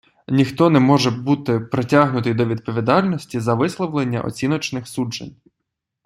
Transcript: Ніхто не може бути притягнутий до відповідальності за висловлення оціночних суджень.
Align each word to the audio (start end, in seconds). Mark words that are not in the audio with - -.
Ніхто 0.27 0.69
не 0.69 0.79
може 0.79 1.11
бути 1.11 1.59
притягнутий 1.59 2.33
до 2.33 2.45
відповідальності 2.45 3.39
за 3.39 3.53
висловлення 3.53 4.21
оціночних 4.21 4.87
суджень. 4.87 5.35